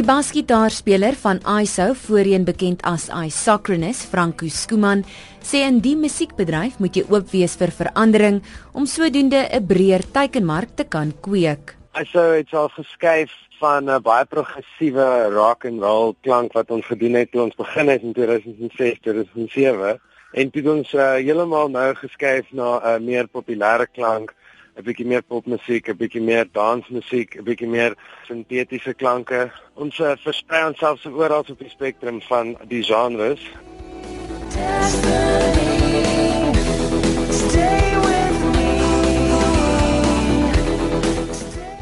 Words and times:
Die 0.00 0.08
basgitaarspeler 0.08 1.12
van 1.20 1.42
ISO, 1.60 1.90
voorheen 2.06 2.46
bekend 2.48 2.80
as 2.88 3.10
Isocronus, 3.12 3.98
Franco 4.08 4.46
Skuman, 4.48 5.02
sê 5.44 5.60
in 5.66 5.82
die 5.84 5.92
musiekbedryf 5.92 6.78
moet 6.80 6.96
jy 6.96 7.02
oop 7.12 7.26
wees 7.34 7.58
vir 7.60 7.68
verandering 7.76 8.38
om 8.72 8.86
sodoende 8.88 9.42
'n 9.44 9.66
breër 9.72 10.00
teikenmark 10.14 10.72
te 10.76 10.86
kan 10.88 11.12
kweek. 11.20 11.76
ISO 12.00 12.32
het 12.32 12.48
al 12.54 12.70
geskuif 12.78 13.28
van 13.60 13.90
'n 13.90 14.00
baie 14.00 14.24
progressiewe 14.24 15.28
rock 15.36 15.66
and 15.66 15.82
roll 15.82 16.14
klank 16.22 16.54
wat 16.54 16.70
ons 16.70 16.86
gedoen 16.86 17.20
het 17.20 17.32
toe 17.32 17.42
ons 17.42 17.54
begin 17.54 17.88
het 17.88 18.02
in 18.02 18.14
2006, 18.14 19.00
2007 19.04 20.00
en 20.32 20.50
toe 20.50 20.70
ons 20.70 20.94
uh, 20.94 21.20
heeltemal 21.20 21.68
nou 21.68 21.94
geskuif 21.94 22.46
na 22.52 22.80
'n 22.96 23.04
meer 23.04 23.28
populêre 23.28 23.86
klank 23.92 24.32
'n 24.76 24.84
bietjie 24.84 25.06
meer 25.06 25.22
popmusiek, 25.22 25.88
'n 25.88 25.96
bietjie 25.96 26.22
meer 26.22 26.46
dansmusiek, 26.52 27.36
'n 27.36 27.44
bietjie 27.44 27.68
meer 27.68 27.96
sintetiese 28.26 28.94
klanke. 28.94 29.50
Ons 29.74 29.98
uh, 29.98 30.16
versprei 30.24 30.66
onsself 30.66 31.00
so 31.00 31.10
oral 31.10 31.44
op 31.48 31.58
die 31.58 31.68
spektrum 31.68 32.20
van 32.28 32.56
die 32.68 32.82
genres. 32.82 33.42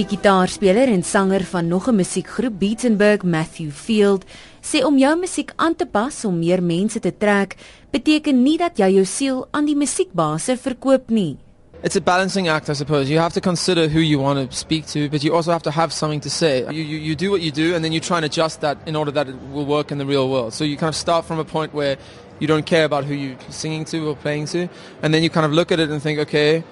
Die 0.00 0.06
gitaarspeler 0.08 0.88
en 0.88 1.02
sanger 1.02 1.44
van 1.44 1.68
nog 1.68 1.88
'n 1.88 1.94
musiekgroep 1.94 2.58
Beatenburg, 2.58 3.22
Matthew 3.22 3.70
Field, 3.70 4.24
sê 4.62 4.84
om 4.84 4.98
jou 4.98 5.18
musiek 5.18 5.52
aan 5.56 5.76
te 5.76 5.86
pas 5.86 6.24
om 6.24 6.38
meer 6.38 6.62
mense 6.62 7.00
te 7.00 7.16
trek, 7.16 7.56
beteken 7.90 8.42
nie 8.42 8.56
dat 8.56 8.78
jy 8.78 8.88
jou 8.88 9.04
siel 9.04 9.48
aan 9.50 9.64
die 9.64 9.76
musiekbase 9.76 10.56
verkoop 10.56 11.10
nie. 11.10 11.36
It's 11.82 11.96
a 11.96 12.00
balancing 12.00 12.48
act, 12.48 12.68
I 12.68 12.74
suppose. 12.74 13.08
You 13.08 13.18
have 13.18 13.32
to 13.32 13.40
consider 13.40 13.88
who 13.88 14.00
you 14.00 14.18
want 14.18 14.50
to 14.50 14.54
speak 14.54 14.86
to, 14.88 15.08
but 15.08 15.24
you 15.24 15.34
also 15.34 15.50
have 15.50 15.62
to 15.62 15.70
have 15.70 15.94
something 15.94 16.20
to 16.20 16.28
say. 16.28 16.70
You, 16.70 16.82
you, 16.82 16.98
you 16.98 17.16
do 17.16 17.30
what 17.30 17.40
you 17.40 17.50
do, 17.50 17.74
and 17.74 17.82
then 17.82 17.90
you 17.90 18.00
try 18.00 18.18
and 18.18 18.26
adjust 18.26 18.60
that 18.60 18.76
in 18.84 18.94
order 18.94 19.10
that 19.12 19.28
it 19.30 19.36
will 19.50 19.64
work 19.64 19.90
in 19.90 19.96
the 19.96 20.04
real 20.04 20.28
world. 20.28 20.52
So 20.52 20.62
you 20.62 20.76
kind 20.76 20.90
of 20.90 20.94
start 20.94 21.24
from 21.24 21.38
a 21.38 21.44
point 21.44 21.72
where 21.72 21.96
you 22.38 22.46
don't 22.46 22.66
care 22.66 22.84
about 22.84 23.04
who 23.04 23.14
you're 23.14 23.38
singing 23.48 23.86
to 23.86 24.10
or 24.10 24.14
playing 24.14 24.44
to, 24.46 24.68
and 25.02 25.14
then 25.14 25.22
you 25.22 25.30
kind 25.30 25.46
of 25.46 25.52
look 25.52 25.72
at 25.72 25.80
it 25.80 25.88
and 25.88 26.02
think, 26.02 26.18
okay, 26.18 26.64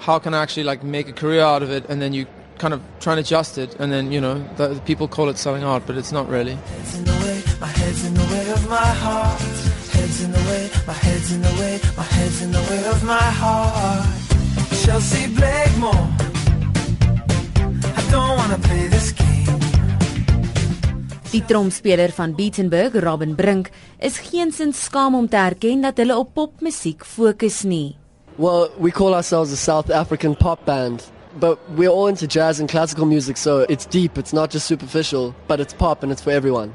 how 0.00 0.18
can 0.18 0.34
I 0.34 0.42
actually 0.42 0.64
like 0.64 0.82
make 0.82 1.08
a 1.08 1.12
career 1.12 1.42
out 1.42 1.62
of 1.62 1.70
it? 1.70 1.88
And 1.88 2.02
then 2.02 2.12
you 2.12 2.26
kind 2.58 2.74
of 2.74 2.82
try 2.98 3.12
and 3.12 3.20
adjust 3.20 3.58
it, 3.58 3.76
and 3.78 3.92
then 3.92 4.10
you 4.10 4.20
know 4.20 4.42
the, 4.56 4.80
people 4.84 5.06
call 5.06 5.28
it 5.28 5.38
selling 5.38 5.62
art, 5.62 5.84
but 5.86 5.96
it's 5.96 6.10
not 6.10 6.28
really. 6.28 6.54
Heads 6.54 6.98
in 6.98 7.04
the 10.32 10.38
way, 10.38 10.70
my 10.88 10.92
head's 10.92 11.32
in 11.32 11.40
the 11.40 11.54
way, 11.60 11.80
my 11.96 12.02
head's 12.02 12.42
in 12.42 12.50
the 12.50 12.62
way 12.68 12.84
of 12.86 13.04
my 13.04 13.16
heart. 13.16 14.25
Chelsea 14.86 15.26
Blakemore. 15.34 16.06
I 17.98 18.02
don't 18.10 18.36
want 18.38 18.52
to 18.54 18.68
play 18.68 18.86
this 18.86 19.10
game. 19.10 19.58
Die 21.32 21.42
tromspeler 21.44 22.12
van 22.14 22.34
Beatenburg, 22.34 22.94
Robin 23.02 23.34
Brink, 23.34 23.70
is 23.98 24.20
geensins 24.28 24.84
skaam 24.84 25.18
om 25.18 25.26
te 25.28 25.36
erken 25.36 25.82
dat 25.82 25.98
hulle 25.98 26.14
op 26.14 26.30
popmusiek 26.38 27.02
fokus 27.04 27.64
nie. 27.66 27.96
Well, 28.38 28.70
we 28.78 28.92
call 28.92 29.14
ourselves 29.14 29.50
a 29.52 29.56
South 29.56 29.90
African 29.90 30.36
pop 30.36 30.64
band, 30.64 31.10
but 31.40 31.58
we're 31.74 31.90
all 31.90 32.06
into 32.06 32.28
jazz 32.28 32.60
and 32.60 32.70
classical 32.70 33.06
music, 33.06 33.36
so 33.36 33.66
it's 33.68 33.90
deep, 33.90 34.16
it's 34.16 34.32
not 34.32 34.52
just 34.52 34.66
superficial, 34.66 35.34
but 35.48 35.58
it's 35.58 35.74
pop 35.74 36.04
and 36.04 36.12
it's 36.12 36.22
for 36.22 36.30
everyone. 36.30 36.70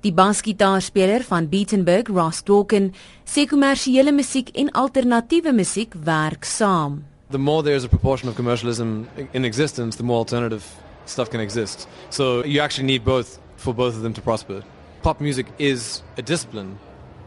Die 0.00 0.12
basgitaarspeler 0.12 1.20
van 1.28 1.52
Beatenburg, 1.52 2.08
Ross 2.08 2.42
Dawkin, 2.42 2.94
sê 3.28 3.44
kommersiële 3.44 4.10
musiek 4.16 4.48
en 4.56 4.72
alternatiewe 4.72 5.52
musiek 5.52 5.92
werk 6.00 6.48
saam 6.48 7.02
the 7.32 7.38
more 7.38 7.62
there's 7.62 7.82
a 7.82 7.88
proportion 7.88 8.28
of 8.28 8.36
commercialism 8.36 9.08
in 9.32 9.44
existence, 9.44 9.96
the 9.96 10.02
more 10.02 10.18
alternative 10.18 10.64
stuff 11.06 11.30
can 11.30 11.40
exist. 11.40 11.88
So 12.10 12.44
you 12.44 12.60
actually 12.60 12.86
need 12.86 13.04
both 13.04 13.40
for 13.56 13.74
both 13.74 13.96
of 13.96 14.02
them 14.02 14.12
to 14.14 14.20
prosper. 14.20 14.62
Pop 15.02 15.20
music 15.20 15.46
is 15.58 16.02
a 16.16 16.22
discipline 16.22 16.78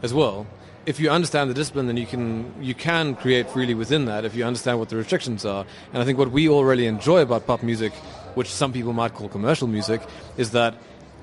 as 0.02 0.14
well. 0.14 0.46
If 0.86 1.00
you 1.00 1.10
understand 1.10 1.50
the 1.50 1.54
discipline, 1.54 1.88
then 1.88 1.96
you 1.96 2.06
can 2.06 2.54
you 2.62 2.74
can 2.74 3.16
create 3.16 3.50
freely 3.50 3.74
within 3.74 4.04
that. 4.04 4.24
If 4.24 4.36
you 4.36 4.44
understand 4.44 4.78
what 4.78 4.88
the 4.88 4.96
restrictions 4.96 5.44
are, 5.44 5.66
and 5.92 6.00
I 6.00 6.04
think 6.06 6.16
what 6.16 6.30
we 6.30 6.48
all 6.48 6.64
really 6.64 6.86
enjoy 6.86 7.22
about 7.22 7.46
pop 7.46 7.62
music, 7.64 7.92
which 8.36 8.48
some 8.48 8.72
people 8.72 8.92
might 8.92 9.12
call 9.12 9.28
commercial 9.28 9.66
music, 9.66 10.00
is 10.36 10.52
that 10.52 10.74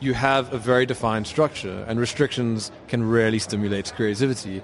you 0.02 0.14
have 0.14 0.52
a 0.54 0.58
very 0.58 0.86
defined 0.86 1.28
structure, 1.28 1.86
and 1.88 1.98
restrictions 1.98 2.72
can 2.90 3.10
rarely 3.10 3.40
stimulate 3.40 3.94
creativity 3.96 4.62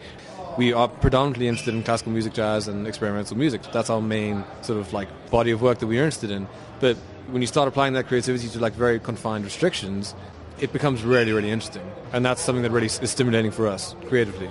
we 0.59 0.73
are 0.73 0.89
predominantly 0.89 1.47
interested 1.47 1.73
in 1.73 1.81
classical 1.83 2.11
music, 2.11 2.33
jazz, 2.33 2.67
and 2.67 2.85
experimental 2.85 3.37
music. 3.37 3.61
That's 3.71 3.89
our 3.89 4.01
main 4.01 4.43
sort 4.61 4.77
of 4.77 4.91
like 4.91 5.07
body 5.31 5.51
of 5.51 5.61
work 5.61 5.79
that 5.79 5.87
we're 5.87 6.03
interested 6.03 6.31
in. 6.31 6.49
But 6.81 6.97
when 7.31 7.41
you 7.41 7.47
start 7.47 7.69
applying 7.69 7.93
that 7.93 8.07
creativity 8.07 8.49
to 8.49 8.59
like 8.59 8.73
very 8.73 8.99
confined 8.99 9.45
restrictions, 9.45 10.13
it 10.59 10.73
becomes 10.73 11.01
really, 11.01 11.31
really 11.31 11.49
interesting. 11.49 11.89
And 12.11 12.25
that's 12.25 12.41
something 12.41 12.63
that 12.63 12.71
really 12.71 12.87
is 12.87 13.09
stimulating 13.09 13.51
for 13.51 13.67
us 13.67 13.95
creatively. 14.09 14.49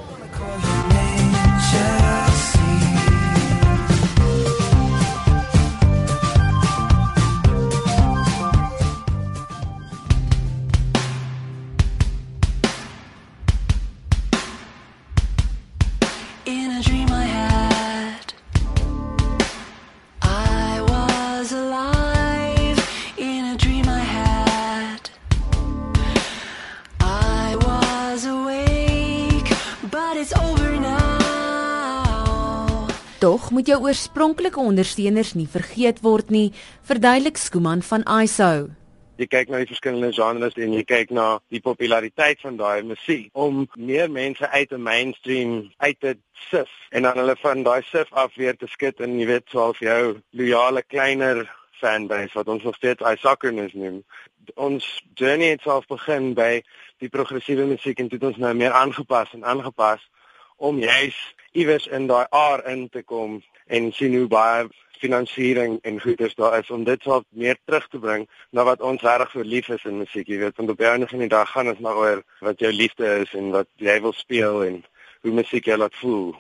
Tog 33.19 33.51
moet 33.51 33.67
jou 33.67 33.81
oorspronklike 33.83 34.61
ondersteuners 34.63 35.33
nie 35.35 35.49
vergeet 35.51 35.97
word 36.07 36.29
nie, 36.31 36.53
verduidelik 36.87 37.41
Skuman 37.43 37.81
van 37.83 38.05
ISO. 38.07 38.69
Jy 39.19 39.27
kyk 39.27 39.49
na 39.51 39.59
die 39.59 39.67
verskillende 39.67 40.13
genres 40.15 40.55
en 40.55 40.77
jy 40.77 40.85
kyk 40.87 41.11
na 41.11 41.25
die 41.51 41.59
populariteit 41.59 42.39
van 42.47 42.61
daai 42.61 42.85
musiek 42.87 43.27
om 43.35 43.65
meer 43.75 44.07
mense 44.07 44.47
uit 44.47 44.71
'n 44.71 44.83
mainstream 44.83 45.67
uit 45.83 45.99
te 46.01 46.15
sif 46.51 46.71
en 46.95 47.03
dan 47.03 47.19
hulle 47.19 47.35
van 47.43 47.65
daai 47.67 47.83
sif 47.83 48.07
af 48.13 48.31
weer 48.37 48.57
te 48.57 48.67
skit 48.67 49.01
en 49.01 49.19
jy 49.19 49.27
weet 49.27 49.51
soos 49.51 49.79
jou 49.79 50.23
loyale 50.31 50.83
kleiner 50.83 51.51
fanbase 51.81 52.35
wat 52.35 52.49
ons 52.49 52.63
nog 52.63 52.77
steeds 52.77 53.03
Isocronus 53.03 53.73
noem. 53.73 54.05
Ons 54.55 55.03
journey 55.15 55.51
het 55.51 55.63
self 55.63 55.87
begin 55.87 56.35
by 56.35 56.63
die 56.99 57.09
progressiewe 57.09 57.67
musiek 57.67 57.99
en 57.99 58.09
dit 58.09 58.23
ons 58.23 58.37
nou 58.37 58.55
meer 58.55 58.73
aangepas 58.73 59.35
en 59.35 59.45
aangepas 59.45 60.07
om 60.57 60.79
juis 60.79 61.19
iewers 61.59 61.87
in 61.87 62.07
daai 62.11 62.27
aar 62.31 62.65
in 62.71 62.89
te 62.89 63.03
kom 63.03 63.41
en 63.67 63.93
sien 63.93 64.15
hoe 64.17 64.29
baie 64.31 64.69
finansiering 64.99 65.79
en 65.83 66.01
goederes 66.01 66.35
daar 66.35 66.59
is 66.59 66.71
om 66.71 66.85
dit 66.85 67.05
wat 67.05 67.25
meer 67.29 67.59
terug 67.65 67.89
te 67.89 67.99
bring 68.03 68.27
na 68.51 68.65
wat 68.65 68.83
ons 68.83 69.03
reg 69.03 69.31
vir 69.33 69.45
lief 69.45 69.71
is 69.75 69.85
in 69.87 70.03
musiek, 70.03 70.29
jy 70.29 70.39
weet, 70.43 70.57
want 70.59 70.71
op 70.71 70.81
'n 70.81 70.93
einde 70.93 71.09
van 71.09 71.19
die 71.19 71.29
dag 71.29 71.51
gaan 71.51 71.67
dit 71.67 71.81
maar 71.81 71.97
oor 71.97 72.23
wat 72.41 72.61
jou 72.61 72.73
liefde 72.73 73.07
is 73.23 73.35
en 73.35 73.51
wat 73.51 73.69
jy 73.77 74.01
wil 74.01 74.13
speel 74.13 74.65
en 74.65 74.85
hoe 75.23 75.33
musiek 75.33 75.65
jou 75.65 75.79
laat 75.79 75.95
voel. 75.95 76.35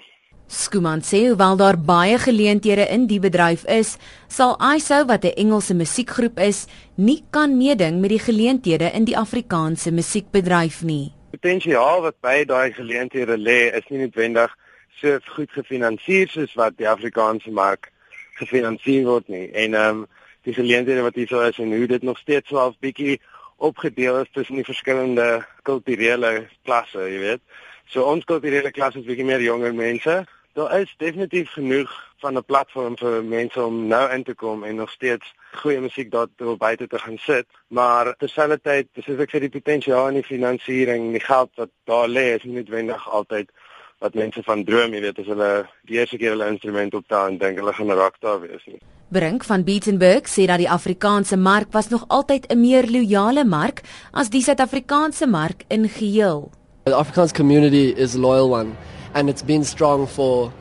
Skuman 0.48 1.02
sê 1.02 1.26
hoewel 1.28 1.56
daar 1.56 1.76
baie 1.76 2.18
geleenthede 2.18 2.86
in 2.88 3.06
die 3.06 3.20
bedryf 3.20 3.64
is, 3.64 3.96
sal 4.28 4.56
ISO 4.74 5.04
wat 5.04 5.24
'n 5.24 5.36
Engelse 5.36 5.74
musiekgroep 5.74 6.38
is, 6.38 6.66
nie 6.96 7.22
kan 7.30 7.56
meeding 7.56 8.00
met 8.00 8.10
die 8.10 8.18
geleenthede 8.18 8.90
in 8.94 9.04
die 9.04 9.16
Afrikaanse 9.16 9.92
musiekbedryf 9.92 10.82
nie. 10.82 11.12
Potensiaal 11.30 12.00
wat 12.00 12.20
by 12.20 12.44
daai 12.44 12.72
geleenthede 12.72 13.36
lê, 13.36 13.76
is 13.76 13.84
nie 13.90 13.98
noodwendig 13.98 14.56
so 15.00 15.18
goed 15.34 15.50
gefinansier 15.52 16.28
soos 16.28 16.54
wat 16.54 16.76
die 16.76 16.88
Afrikaanse 16.88 17.50
mark 17.50 17.92
gefinansier 18.38 19.04
word 19.04 19.28
nie. 19.28 19.50
En 19.52 19.74
ehm 19.74 19.98
um, 20.02 20.06
die 20.42 20.54
geleenthede 20.54 21.02
wat 21.02 21.14
hier 21.14 21.28
sou 21.28 21.42
is 21.44 21.58
en 21.58 21.72
hoe 21.76 21.86
dit 21.86 22.02
nog 22.02 22.18
steeds 22.18 22.48
so 22.48 22.68
'n 22.68 22.76
bietjie 22.80 23.20
opgedeel 23.56 24.20
is 24.20 24.30
tussen 24.32 24.54
die 24.54 24.64
verskillende 24.64 25.46
kulturele 25.62 26.48
klasse, 26.64 26.98
jy 26.98 27.18
weet. 27.18 27.40
So 27.86 28.04
ons 28.04 28.24
kulturele 28.24 28.70
klasse 28.70 28.98
is 28.98 29.04
bietjie 29.04 29.24
meer 29.24 29.42
jonger 29.42 29.74
mense. 29.74 30.24
Daar 30.52 30.80
is 30.80 30.94
definitief 30.96 31.50
genoeg 31.50 31.90
van 32.18 32.36
'n 32.36 32.44
platform 32.44 32.96
vir 32.96 33.24
mense 33.24 33.62
om 33.62 33.86
nou 33.86 34.10
in 34.10 34.22
te 34.22 34.34
kom 34.34 34.64
en 34.64 34.74
nog 34.74 34.90
steeds 34.90 35.34
goeie 35.52 35.80
musiek 35.80 36.10
daar 36.10 36.26
te 36.36 36.54
buite 36.58 36.86
te 36.86 36.98
gaan 36.98 37.18
sit, 37.18 37.46
maar 37.68 38.16
terselfdertyd, 38.16 38.88
dis 38.92 39.08
ek 39.08 39.30
vir 39.30 39.40
die 39.40 39.56
potensiaal 39.56 40.08
in 40.08 40.14
die 40.14 40.30
finansiering, 40.30 41.12
die 41.12 41.20
geld 41.20 41.50
wat 41.56 41.70
daar 41.84 42.08
lê, 42.08 42.34
is 42.34 42.44
nie 42.44 42.54
noodwendig 42.54 43.08
altyd 43.08 43.50
wat 44.00 44.14
mense 44.14 44.42
van 44.42 44.64
droom, 44.64 44.94
jy 44.94 45.00
weet, 45.00 45.18
as 45.18 45.26
hulle 45.26 45.50
die 45.88 45.98
eerste 45.98 46.18
keer 46.18 46.36
hulle 46.36 46.48
instrument 46.52 46.94
optel 46.94 47.32
en 47.32 47.38
dink 47.38 47.58
hulle 47.58 47.72
gaan 47.72 47.90
'n 47.90 47.98
rockstar 47.98 48.40
wees 48.40 48.64
nie. 48.66 48.80
Brink 49.10 49.44
van 49.44 49.64
Beatenburg 49.64 50.28
sê 50.28 50.46
dat 50.46 50.58
die 50.58 50.70
Afrikaanse 50.70 51.36
mark 51.36 51.72
was 51.72 51.88
nog 51.88 52.04
altyd 52.08 52.46
'n 52.52 52.60
meer 52.60 52.86
loyale 52.86 53.44
mark 53.44 53.82
as 54.12 54.30
die 54.30 54.42
Suid-Afrikaanse 54.42 55.26
mark 55.26 55.64
in 55.68 55.88
geheel. 55.88 56.50
The 56.84 56.94
Afrikaans 56.94 57.32
community 57.32 57.92
is 57.96 58.14
a 58.14 58.18
loyal 58.18 58.50
one 58.50 58.76
and 59.14 59.28
it's 59.28 59.42
been 59.42 59.64
strong 59.64 60.06
for 60.06 60.52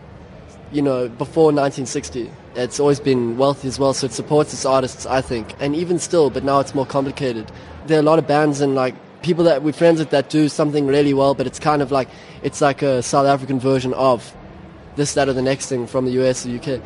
you 0.72 0.82
know, 0.82 1.08
before 1.10 1.52
1960. 1.52 2.30
It's 2.56 2.80
always 2.80 3.00
been 3.00 3.38
wealthy 3.38 3.68
as 3.68 3.80
well, 3.80 3.94
so 3.94 4.06
it 4.06 4.14
supports 4.14 4.54
its 4.54 4.66
artists, 4.66 5.06
I 5.06 5.22
think. 5.22 5.54
And 5.60 5.76
even 5.76 6.00
still, 6.00 6.30
but 6.30 6.44
now 6.44 6.60
it's 6.60 6.74
more 6.74 6.86
complicated. 6.86 7.52
There 7.86 7.98
are 7.98 8.02
a 8.02 8.04
lot 8.04 8.20
of 8.20 8.28
bands 8.28 8.62
and 8.62 8.76
like 8.76 8.96
people 9.28 9.44
that 9.44 9.62
we're 9.62 9.74
friends 9.74 10.00
with 10.00 10.12
that 10.12 10.30
do 10.30 10.48
something 10.48 10.88
really 10.88 11.14
well, 11.14 11.34
but 11.36 11.46
it's 11.46 11.60
kind 11.60 11.82
of 11.82 11.92
like 11.92 12.10
it's 12.44 12.62
like 12.62 12.82
a 12.82 13.04
South 13.04 13.28
African 13.28 13.60
version 13.60 13.94
of 13.94 14.34
this, 14.96 15.14
that, 15.14 15.28
or 15.30 15.34
the 15.34 15.42
next 15.42 15.68
thing 15.68 15.86
from 15.86 16.06
the 16.06 16.14
US 16.22 16.46
or 16.46 16.56
UK. 16.56 16.82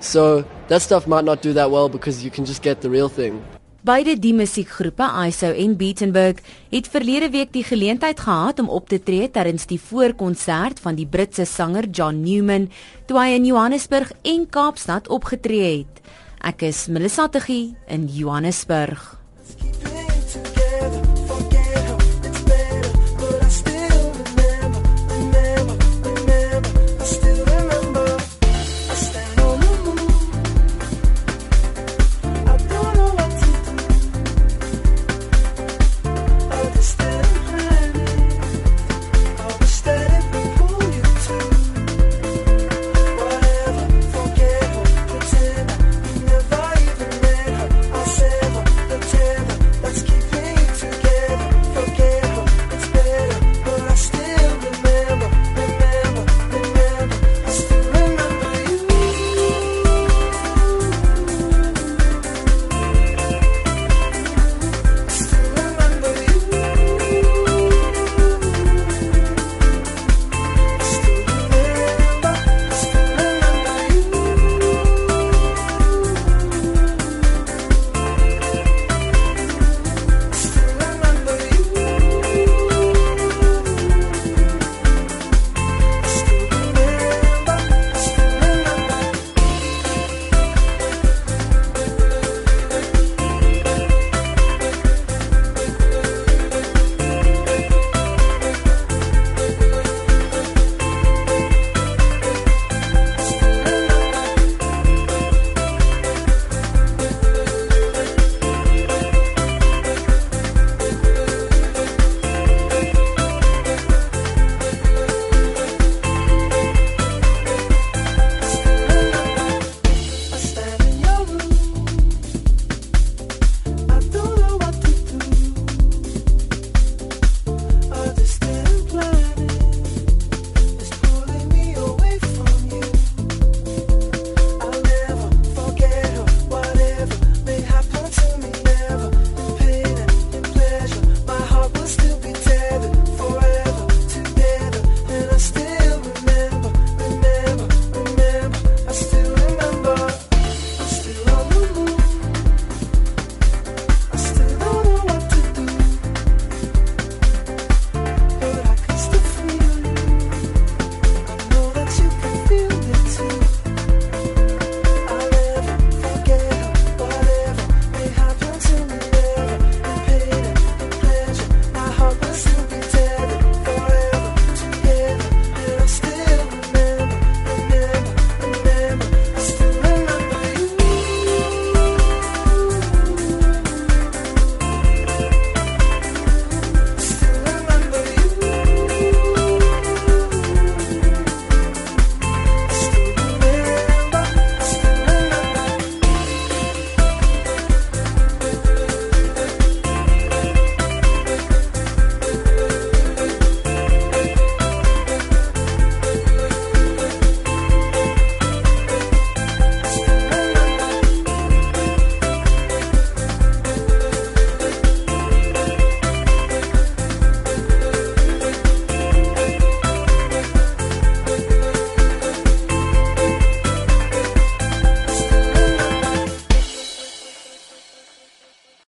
So 0.00 0.44
that 0.68 0.82
stuff 0.82 1.06
might 1.06 1.24
not 1.24 1.42
do 1.42 1.52
that 1.52 1.70
well 1.70 1.88
because 1.88 2.24
you 2.24 2.30
can 2.30 2.44
just 2.44 2.62
get 2.62 2.80
the 2.80 2.90
real 2.90 3.08
thing. 3.08 3.44
Beide 3.84 4.14
die 4.14 4.30
musiekgroepe 4.32 5.06
ISO 5.26 5.48
en 5.58 5.72
Beatenburg 5.76 6.38
het 6.70 6.88
verlede 6.88 7.30
week 7.34 7.50
die 7.52 7.64
geleentheid 7.66 8.20
gehad 8.20 8.60
om 8.62 8.68
op 8.70 8.86
te 8.88 9.00
tree 9.02 9.26
tydens 9.30 9.66
die 9.66 9.80
voorkonsert 9.80 10.78
van 10.84 10.94
die 10.94 11.06
Britse 11.06 11.44
sanger 11.44 11.88
John 11.90 12.22
Newman 12.22 12.68
toe 13.10 13.18
hy 13.18 13.32
in 13.34 13.48
Johannesburg 13.50 14.12
en 14.22 14.46
Kaapstad 14.46 15.10
opgetree 15.10 15.80
het. 15.80 15.98
Ek 16.46 16.62
is 16.70 16.86
Melissa 16.86 17.26
Tuggie 17.26 17.74
in 17.90 18.06
Johannesburg. 18.06 19.21